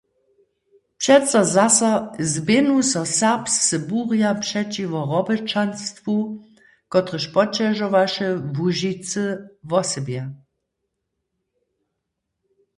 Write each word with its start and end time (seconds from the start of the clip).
Přeco 1.01 1.39
zaso 1.55 1.91
zběhnu 2.31 2.77
so 2.91 3.01
serbscy 3.19 3.77
burja 3.89 4.31
přećiwo 4.43 5.01
roboćanstwu, 5.11 6.15
kotrež 6.91 7.25
poćežowaše 7.33 8.27
Łužicy 8.55 9.23
wosebje. 9.69 10.23